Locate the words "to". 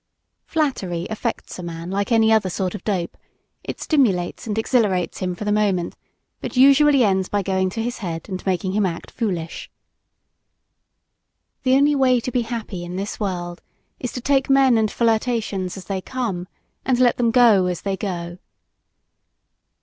7.69-7.83, 12.19-12.31, 14.13-14.21